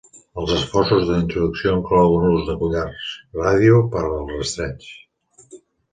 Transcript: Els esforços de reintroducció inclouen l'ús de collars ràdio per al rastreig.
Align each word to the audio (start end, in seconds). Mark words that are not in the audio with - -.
Els 0.43 0.53
esforços 0.53 1.03
de 1.09 1.17
reintroducció 1.17 1.75
inclouen 1.79 2.25
l'ús 2.29 2.47
de 2.49 2.55
collars 2.63 3.11
ràdio 3.43 3.85
per 3.93 4.03
al 4.09 4.29
rastreig. 4.33 4.89